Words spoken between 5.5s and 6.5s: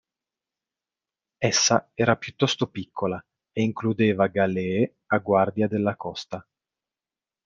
della costa.